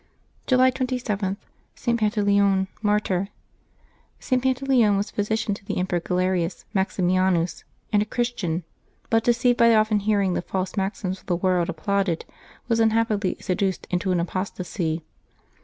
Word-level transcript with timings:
July 0.47 0.71
27.— 0.71 1.37
ST. 1.75 1.99
PANTALEON, 1.99 2.67
Martyr. 2.81 3.27
[t. 4.19 4.35
Pantaleon 4.37 4.97
was 4.97 5.11
physician 5.11 5.53
to 5.53 5.63
the 5.63 5.77
Emperor 5.77 5.99
Galerius 5.99 6.65
]Maximianus, 6.73 7.63
and 7.93 8.01
a 8.01 8.05
Christian, 8.05 8.63
but, 9.11 9.23
deceived 9.23 9.59
by 9.59 9.75
often 9.75 9.99
hearing 9.99 10.33
the 10.33 10.41
false 10.41 10.75
maxims 10.75 11.19
of 11.19 11.27
the 11.27 11.35
world 11.35 11.69
applauded, 11.69 12.25
was 12.67 12.79
unhappily 12.79 13.37
seduced 13.39 13.85
into 13.91 14.11
an 14.11 14.19
apostasy. 14.19 15.03